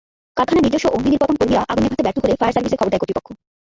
কারখানার 0.37 0.65
নিজস্ব 0.65 0.85
অগ্নিনির্বাপণকর্মীরা 0.95 1.61
আগুন 1.71 1.83
নেভাতে 1.85 2.03
ব্যর্থ 2.05 2.17
হলে 2.23 2.39
ফায়ার 2.39 2.53
সার্ভিসে 2.55 2.79
খবর 2.79 2.91
দেয় 2.91 3.01
কর্তৃপক্ষ। 3.01 3.29